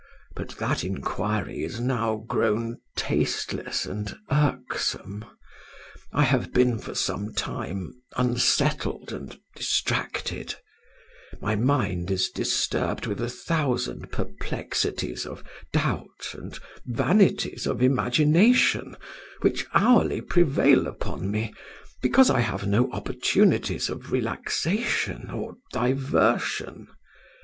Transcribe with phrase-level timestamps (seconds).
[0.35, 5.23] But that inquiry is now grown tasteless and irksome.
[6.11, 10.55] I have been for some time unsettled and distracted:
[11.39, 18.97] my mind is disturbed with a thousand perplexities of doubt and vanities of imagination,
[19.41, 21.53] which hourly prevail upon me,
[22.01, 26.87] because I have no opportunities of relaxation or diversion.